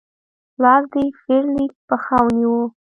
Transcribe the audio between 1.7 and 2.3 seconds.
پښه